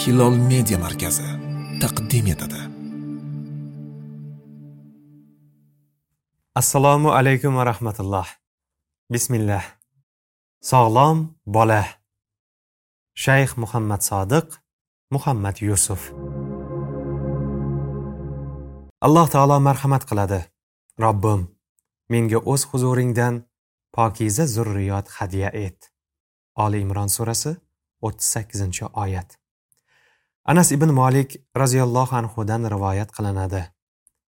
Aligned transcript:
hilol 0.00 0.36
media 0.50 0.78
markazi 0.78 1.28
taqdim 1.82 2.26
etadi. 2.34 2.60
Assalomu 6.60 7.08
alaykum 7.18 7.52
va 7.58 7.64
rahmatulloh. 7.70 8.28
Bismillah. 9.14 9.64
Sog'lom 10.70 11.18
bola. 11.56 11.84
Shayx 13.24 13.50
muhammad 13.62 14.00
sodiq 14.10 14.48
muhammad 15.14 15.56
yusuf. 15.68 16.02
Alloh 19.06 19.26
taolo 19.34 19.56
marhamat 19.68 20.02
qiladi. 20.10 20.40
Robbim 21.04 21.40
menga 22.12 22.38
o'z 22.52 22.62
huzuringdan 22.70 23.34
pokiza 23.96 24.44
zurriyot 24.54 25.06
hadya 25.16 25.48
et. 25.66 25.78
Oli 26.64 26.78
imron 26.84 27.10
surasi 27.16 27.52
38 28.00 28.90
oyat. 29.04 29.43
Anas 30.44 30.72
ibn 30.72 30.90
molik 31.00 31.36
roziyallohu 31.56 32.16
anhudan 32.16 32.70
rivoyat 32.74 33.10
qilinadi. 33.16 33.62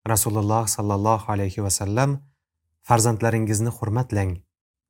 Rasululloh 0.08 0.68
sollallohu 0.68 1.32
alayhi 1.32 1.64
vasallam 1.66 2.20
farzandlaringizni 2.88 3.72
hurmatlang 3.78 4.32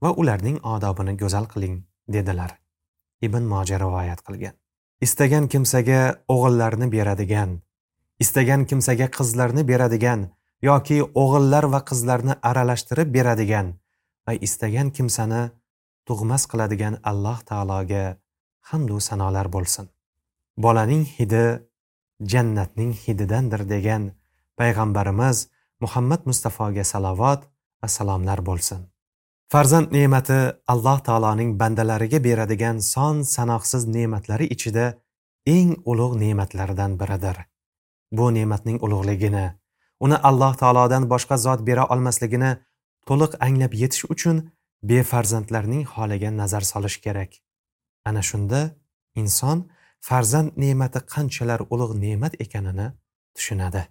va 0.03 0.11
ularning 0.11 0.57
odobini 0.75 1.13
go'zal 1.21 1.45
qiling 1.53 1.75
dedilar. 2.15 2.51
Ibn 3.21 3.43
moja 3.53 3.79
rivoyat 3.79 4.19
qilgan. 4.27 4.55
Istagan 5.05 5.47
kimsaga 5.47 6.01
o'g'illarni 6.33 6.87
beradigan 6.95 7.61
istagan 8.23 8.65
kimsaga 8.69 9.07
qizlarni 9.17 9.63
beradigan 9.71 10.21
yoki 10.67 10.97
o'g'illar 11.23 11.65
va 11.73 11.81
qizlarni 11.89 12.35
aralashtirib 12.49 13.09
beradigan 13.15 13.73
va 14.27 14.33
istagan 14.47 14.91
kimsani 14.97 15.41
tug'mas 16.07 16.43
qiladigan 16.51 16.99
alloh 17.11 17.39
taologa 17.49 18.03
hamdu 18.69 18.99
sanolar 19.09 19.47
bo'lsin. 19.55 19.89
Bolaning 20.57 21.05
hidi 21.05 21.45
jannatning 22.31 22.93
hididandir 22.93 23.69
degan 23.69 24.11
payg'ambarimiz 24.57 25.47
muhammad 25.83 26.21
mustafoga 26.25 26.83
salovat 26.83 27.41
va 27.83 27.87
salomlar 27.87 28.39
bo'lsin. 28.45 28.79
Farzand 29.51 29.87
ne'mati 29.91 30.39
alloh 30.73 30.99
taoloning 31.07 31.59
bandalariga 31.59 32.23
beradigan 32.23 32.77
son 32.93 33.21
sanoqsiz 33.35 33.83
ne'matlari 33.95 34.45
ichida 34.55 34.85
eng 35.45 35.71
ulug' 35.91 36.15
ne'matlardan 36.23 36.91
biridir. 37.01 37.37
Bu 38.17 38.25
ne'matning 38.37 38.77
ulug'ligini 38.85 39.47
uni 40.05 40.17
alloh 40.29 40.53
taolodan 40.61 41.03
boshqa 41.13 41.37
zot 41.45 41.61
bera 41.67 41.83
olmasligini 41.93 42.51
to'liq 43.07 43.31
anglab 43.45 43.73
yetish 43.81 44.05
uchun 44.13 44.37
befarzandlarning 44.89 45.83
holiga 45.93 46.29
nazar 46.41 46.63
solish 46.71 46.97
kerak. 47.05 47.31
Ana 48.09 48.21
shunda 48.29 48.61
inson 49.21 49.57
farzand 50.07 50.49
ne'mati 50.63 50.99
qanchalar 51.13 51.61
ulug' 51.73 51.95
ne'mat 52.05 52.33
ekanini 52.43 52.87
tushunadi. 53.35 53.83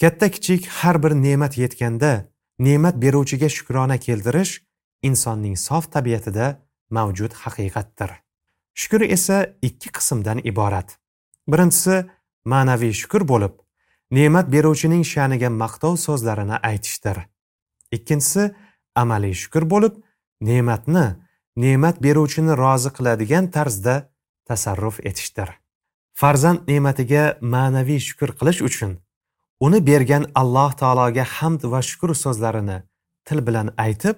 Katta 0.00 0.26
kichik 0.34 0.62
har 0.78 0.96
bir 1.02 1.12
ne'mat 1.26 1.54
yetganda 1.62 2.12
ne'mat 2.66 2.96
beruvchiga 3.02 3.48
shukrona 3.56 3.96
keltirish 4.06 4.52
insonning 5.08 5.56
sof 5.66 5.84
tabiatida 5.94 6.46
mavjud 6.96 7.32
haqiqatdir. 7.42 8.10
Shukur 8.80 9.02
esa 9.16 9.36
ikki 9.68 9.88
qismdan 9.96 10.38
iborat. 10.50 10.88
Birinchisi 11.52 11.96
ma'naviy 12.52 12.92
shukur 13.00 13.22
bo'lib 13.32 13.54
ne'mat 14.16 14.46
beruvchining 14.54 15.04
sha'niga 15.12 15.50
maqtov 15.62 15.94
so'zlarini 16.06 16.56
aytishdir. 16.70 17.16
Ikkinchisi 17.96 18.42
amaliy 19.02 19.34
shukur 19.42 19.64
bo'lib 19.72 19.94
ne'matni 20.48 21.06
ne'mat 21.62 21.96
beruvchini 22.06 22.52
rozi 22.62 22.90
qiladigan 22.96 23.46
tarzda 23.56 23.94
tasarruf 24.48 25.00
etishdir. 25.10 25.48
Farzand 26.20 26.68
ne'matiga 26.68 27.38
ma'naviy 27.40 28.00
shukur 28.06 28.30
qilish 28.38 28.60
uchun 28.68 28.92
uni 29.66 29.80
bergan 29.90 30.24
alloh 30.40 30.72
taologa 30.82 31.24
hamd 31.36 31.62
va 31.72 31.80
shukur 31.90 32.14
so'zlarini 32.24 32.78
til 33.26 33.38
bilan 33.46 33.72
aytib 33.86 34.16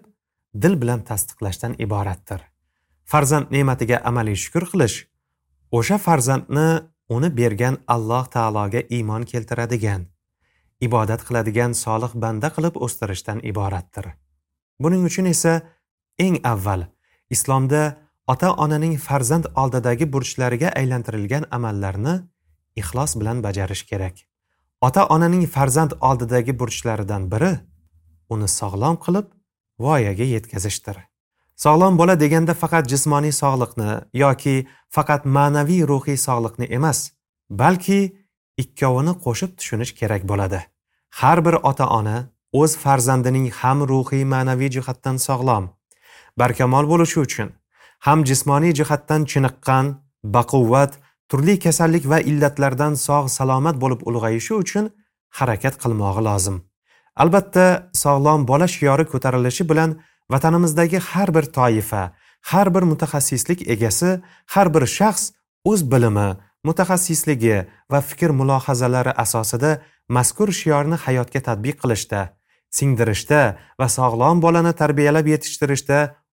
dil 0.62 0.74
bilan 0.82 1.00
tasdiqlashdan 1.08 1.78
iboratdir. 1.84 2.40
Farzand 3.10 3.46
ne'matiga 3.54 4.02
amaliy 4.10 4.36
shukur 4.44 4.64
qilish 4.72 4.96
o'sha 5.78 5.98
farzandni 6.06 6.68
uni 7.16 7.30
bergan 7.40 7.76
alloh 7.94 8.24
taologa 8.36 8.80
iymon 8.96 9.22
keltiradigan 9.32 10.02
ibodat 10.80 11.24
qiladigan 11.26 11.72
solih 11.72 12.12
banda 12.14 12.48
qilib 12.56 12.76
o'stirishdan 12.84 13.40
iboratdir. 13.50 14.06
Buning 14.82 15.04
uchun 15.08 15.26
esa 15.32 15.60
eng 16.18 16.36
avval 16.44 16.86
islomda 17.30 17.82
ota 18.26 18.52
onaning 18.52 18.98
farzand 18.98 19.44
oldidagi 19.54 20.12
burchlariga 20.12 20.68
aylantirilgan 20.80 21.44
amallarni 21.50 22.14
ixlos 22.80 23.16
bilan 23.20 23.42
bajarish 23.42 23.84
kerak. 23.90 24.16
Ota 24.80 25.06
onaning 25.06 25.46
farzand 25.46 25.92
oldidagi 26.00 26.58
burchlaridan 26.60 27.30
biri 27.32 27.52
uni 28.28 28.48
sog'lom 28.48 28.96
qilib 29.04 29.26
voyaga 29.78 30.26
yetkazishdir. 30.34 30.96
Sog'lom 31.64 31.98
bola 31.98 32.14
deganda 32.20 32.54
faqat 32.62 32.88
jismoniy 32.92 33.34
sog'liqni 33.42 33.90
yoki 34.22 34.56
faqat 34.96 35.22
ma'naviy 35.36 35.82
ruhiy 35.90 36.18
sog'liqni 36.26 36.66
emas 36.78 36.98
balki 37.50 38.00
ikkovini 38.62 39.14
qo'shib 39.24 39.50
tushunish 39.58 39.92
kerak 40.00 40.22
bo'ladi. 40.30 40.60
Har 41.20 41.38
bir 41.46 41.54
ota 41.70 41.86
ona 41.98 42.16
o'z 42.60 42.72
farzandining 42.82 43.46
ham 43.60 43.78
ruhiy 43.90 44.24
ma'naviy 44.34 44.70
jihatdan 44.76 45.16
sog'lom 45.26 45.64
barkamol 46.40 46.84
bo'lishi 46.92 47.18
uchun 47.26 47.48
ham 48.06 48.24
jismoniy 48.28 48.72
jihatdan 48.78 49.22
chiniqqan 49.30 49.86
baquvvat 50.36 50.92
turli 51.30 51.58
kasallik 51.64 52.04
va 52.12 52.18
illatlardan 52.30 52.94
sog' 53.06 53.28
salomat 53.38 53.76
bo'lib 53.82 54.00
ulg'ayishi 54.08 54.54
uchun 54.62 54.84
harakat 55.38 55.74
qilmog'i 55.82 56.22
lozim. 56.28 56.56
Albatta 57.22 57.66
sog'lom 58.02 58.46
bola 58.50 58.68
shiori 58.76 59.04
ko'tarilishi 59.12 59.64
bilan 59.70 59.90
vatanimizdagi 60.32 60.98
har 61.10 61.28
bir 61.36 61.44
toifa 61.58 62.02
har 62.50 62.68
bir 62.74 62.84
mutaxassislik 62.92 63.60
egasi 63.74 64.10
har 64.54 64.68
bir 64.74 64.84
shaxs 64.98 65.24
o'z 65.70 65.80
bilimi 65.92 66.28
mutaxassisligi 66.68 67.56
va 67.92 68.00
fikr 68.08 68.30
mulohazalari 68.40 69.12
asosida 69.24 69.70
mazkur 70.16 70.48
shiorni 70.60 70.96
hayotga 71.04 71.40
tadbiq 71.48 71.76
qilishda 71.82 72.20
singdirishda 72.76 73.40
va 73.80 73.88
sog'lom 73.98 74.42
bolani 74.44 74.72
tarbiyalab 74.82 75.26
yetishtirishda 75.34 75.98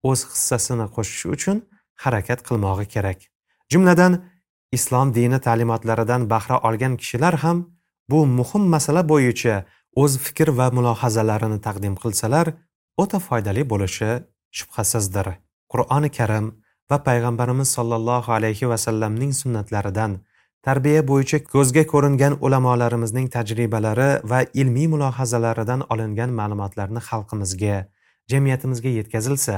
o'z 0.09 0.19
hissasini 0.31 0.88
qo'shish 0.96 1.25
uchun 1.35 1.58
harakat 2.03 2.40
qilmog'i 2.47 2.85
kerak. 2.94 3.19
Jumladan 3.72 4.13
islom 4.78 5.13
dini 5.18 5.40
ta'limotlaridan 5.47 6.30
bahra 6.30 6.58
olgan 6.68 6.94
kishilar 7.02 7.35
ham 7.44 7.58
bu 8.12 8.19
muhim 8.38 8.63
masala 8.75 9.02
bo'yicha 9.12 9.56
o'z 10.02 10.13
fikr 10.25 10.50
va 10.59 10.68
mulohazalarini 10.78 11.59
taqdim 11.68 11.96
qilsalar 12.03 12.47
o'ta 13.02 13.19
foydali 13.28 13.63
bo'lishi 13.72 14.12
shubhasizdir. 14.58 15.28
Qur'oni 15.72 16.09
karim 16.18 16.46
va 16.91 16.97
payg'ambarimiz 17.08 17.69
sollallohu 17.78 18.31
alayhi 18.38 18.69
vasallamning 18.72 19.31
sunnatlaridan 19.41 20.12
tarbiya 20.68 21.02
bo'yicha 21.12 21.38
ko'zga 21.53 21.84
ko'ringan 21.94 22.34
ulamolarimizning 22.46 23.28
tajribalari 23.35 24.09
va 24.31 24.40
ilmiy 24.62 24.88
mulohazalaridan 24.94 25.81
olingan 25.94 26.31
ma'lumotlarni 26.40 27.02
xalqimizga 27.09 27.78
jamiyatimizga 28.31 28.91
yetkazilsa 29.00 29.56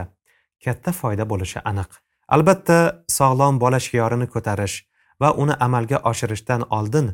katta 0.65 0.91
foyda 0.99 1.25
bo'lishi 1.31 1.59
aniq. 1.71 1.89
Albatta 2.35 2.77
sog'lom 3.17 3.59
bola 3.63 3.79
shiorini 3.87 4.27
ko'tarish 4.33 4.75
va 5.21 5.29
uni 5.41 5.55
amalga 5.65 5.97
oshirishdan 6.11 6.61
oldin 6.77 7.07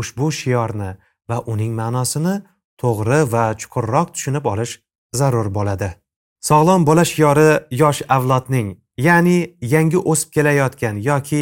ushbu 0.00 0.26
shiorni 0.40 0.90
va 1.30 1.38
uning 1.52 1.72
ma'nosini 1.80 2.34
to'g'ri 2.82 3.20
va 3.34 3.44
chuqurroq 3.60 4.08
tushunib 4.14 4.44
olish 4.52 4.74
zarur 5.20 5.48
bo'ladi. 5.56 5.90
Sog'lom 6.48 6.86
bola 6.88 7.04
shiori 7.12 7.50
yosh 7.82 8.02
avlodning 8.16 8.68
ya'ni 9.06 9.38
yangi 9.74 9.98
o'sib 10.12 10.30
kelayotgan 10.36 10.96
yoki 11.10 11.40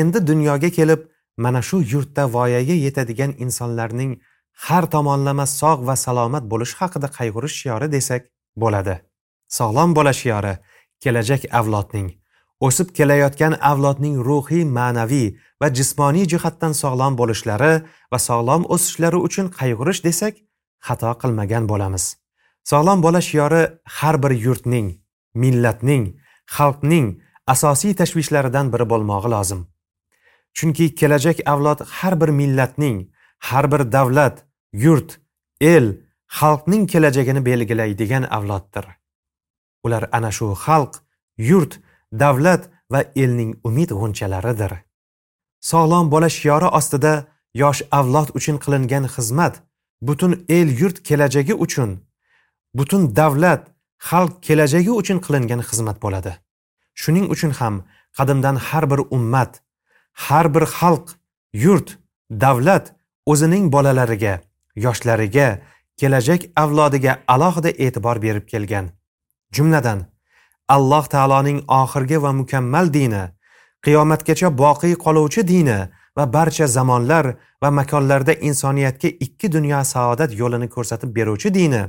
endi 0.00 0.26
dunyoga 0.30 0.70
kelib 0.78 1.00
mana 1.44 1.60
shu 1.68 1.76
yurtda 1.92 2.24
voyaga 2.36 2.76
yetadigan 2.86 3.32
insonlarning 3.44 4.12
har 4.66 4.84
tomonlama 4.94 5.46
sog' 5.60 5.82
va 5.88 5.96
salomat 6.06 6.44
bo'lishi 6.52 6.76
haqida 6.80 7.08
qayg'urish 7.18 7.56
shiori 7.62 7.88
desak 7.96 8.22
bo'ladi. 8.62 8.94
Sog'lom 9.58 9.90
bola 9.98 10.12
shiori 10.22 10.54
kelajak 11.02 11.42
avlodning 11.60 12.08
o'sib 12.66 12.88
kelayotgan 12.98 13.54
avlodning 13.70 14.16
ruhiy 14.28 14.64
ma'naviy 14.78 15.28
va 15.60 15.68
jismoniy 15.78 16.26
jihatdan 16.32 16.72
sog'lom 16.82 17.14
bo'lishlari 17.20 17.72
va 18.12 18.18
sog'lom 18.28 18.62
o'sishlari 18.74 19.18
uchun 19.28 19.46
qayg'urish 19.58 20.00
desak 20.08 20.34
xato 20.86 21.10
qilmagan 21.22 21.64
bo'lamiz. 21.70 22.04
Sog'lom 22.70 22.98
bola 23.06 23.20
shiori 23.28 23.62
har 23.98 24.16
bir 24.22 24.32
yurtning 24.44 24.88
millatning 25.42 26.04
xalqning 26.56 27.06
asosiy 27.54 27.92
tashvishlaridan 28.00 28.66
biri 28.72 28.86
bo'lmog'i 28.92 29.28
lozim. 29.34 29.60
Chunki 30.56 30.86
kelajak 31.00 31.38
avlod 31.52 31.80
har 31.96 32.14
bir 32.20 32.30
millatning 32.40 32.98
har 33.48 33.64
bir 33.72 33.82
davlat 33.96 34.36
yurt 34.84 35.10
el 35.60 35.86
xalqning 36.38 36.84
kelajagini 36.92 37.42
belgilaydigan 37.50 38.24
avloddir. 38.36 38.84
Ular 39.84 40.08
ana 40.16 40.30
shu 40.36 40.46
xalq 40.64 40.92
yurt 41.50 41.72
davlat 42.22 42.62
va 42.92 43.00
elning 43.22 43.52
umid 43.68 43.90
g'unchalaridir. 43.98 44.72
Sog'lom 45.70 46.06
bola 46.14 46.28
shiori 46.38 46.68
ostida 46.78 47.14
yosh 47.62 47.82
avlod 47.98 48.28
uchun 48.38 48.56
qilingan 48.64 49.04
xizmat 49.14 49.54
butun 50.06 50.32
el 50.48 50.68
yurt 50.80 50.96
kelajagi 51.08 51.54
uchun 51.64 51.90
butun 52.78 53.02
davlat 53.20 53.62
xalq 54.08 54.34
kelajagi 54.46 54.92
uchun 55.00 55.18
qilingan 55.26 55.60
xizmat 55.68 55.96
bo'ladi. 56.04 56.32
Shuning 57.00 57.26
uchun 57.34 57.52
ham 57.58 57.74
qadimdan 58.18 58.56
har 58.66 58.84
bir 58.90 59.00
ummat 59.16 59.52
har 60.26 60.46
bir 60.54 60.64
xalq 60.78 61.06
yurt 61.64 61.88
davlat 62.44 62.84
o'zining 63.32 63.64
bolalariga 63.74 64.34
yoshlariga 64.84 65.48
kelajak 66.00 66.40
avlodiga 66.62 67.12
alohida 67.34 67.70
e'tibor 67.84 68.16
berib 68.24 68.46
kelgan. 68.52 68.86
Jumladan 69.56 70.00
alloh 70.76 71.04
taoloning 71.14 71.58
oxirgi 71.80 72.18
va 72.24 72.32
mukammal 72.40 72.86
dini 72.96 73.24
qiyomatgacha 73.84 74.48
boqiy 74.62 74.94
qoluvchi 75.04 75.42
dini 75.52 75.78
va 76.16 76.24
barcha 76.36 76.66
zamonlar 76.76 77.26
va 77.62 77.70
makonlarda 77.78 78.34
insoniyatga 78.48 79.08
ikki 79.26 79.52
dunyo 79.56 79.80
saodat 79.92 80.30
yo'lini 80.40 80.68
ko'rsatib 80.74 81.10
beruvchi 81.16 81.54
dini 81.58 81.82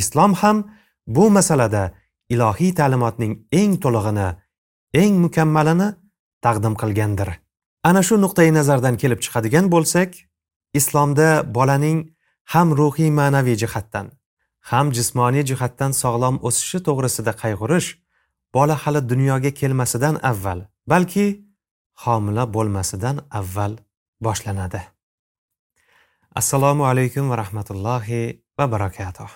islom 0.00 0.32
ham 0.40 0.56
bu 1.06 1.30
masalada 1.36 1.82
ilohiy 2.34 2.72
ta'limotning 2.78 3.32
eng 3.60 3.72
to'lig'ini 3.84 4.28
eng 5.02 5.14
mukammalini 5.24 5.88
taqdim 6.44 6.74
qilgandir. 6.80 7.30
Ana 7.88 8.02
shu 8.02 8.14
nuqtai 8.24 8.50
nazardan 8.58 8.96
kelib 9.02 9.20
chiqadigan 9.24 9.66
bo'lsak 9.74 10.10
islomda 10.74 11.28
bolaning 11.56 11.98
ham 12.52 12.68
ruhiy 12.80 13.10
ma'naviy 13.20 13.56
jihatdan 13.62 14.06
ham 14.70 14.86
jismoniy 14.96 15.44
jihatdan 15.50 15.92
sog'lom 16.02 16.36
o'sishi 16.48 16.78
to'g'risida 16.86 17.32
qayg'urish 17.42 17.88
bola 18.56 18.74
hali 18.82 19.00
dunyoga 19.12 19.50
kelmasidan 19.60 20.14
avval 20.30 20.60
balki 20.92 21.26
homila 22.04 22.44
bo'lmasidan 22.54 23.16
avval 23.40 23.72
boshlanadi. 24.26 24.82
Assalomu 26.40 26.84
alaykum 26.90 27.24
va 27.30 27.36
rahmatullohi 27.42 28.20
va 28.58 28.66
barakatuh. 28.74 29.30